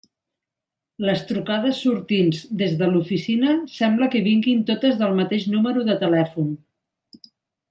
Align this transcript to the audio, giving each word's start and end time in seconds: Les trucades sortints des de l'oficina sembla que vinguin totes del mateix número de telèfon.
Les 1.09 1.19
trucades 1.31 1.75
sortints 1.87 2.39
des 2.61 2.73
de 2.81 2.87
l'oficina 2.95 3.53
sembla 3.77 4.09
que 4.17 4.23
vinguin 4.29 4.65
totes 4.71 4.99
del 5.03 5.15
mateix 5.21 5.47
número 5.57 5.85
de 5.91 5.99
telèfon. 6.07 6.51